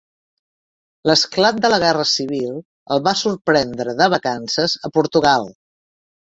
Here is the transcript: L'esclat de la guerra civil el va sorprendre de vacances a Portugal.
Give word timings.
L'esclat 1.09 1.59
de 1.65 1.71
la 1.73 1.79
guerra 1.83 2.07
civil 2.13 2.57
el 2.97 3.05
va 3.11 3.15
sorprendre 3.21 3.97
de 4.03 4.11
vacances 4.17 4.77
a 4.91 4.95
Portugal. 5.01 5.51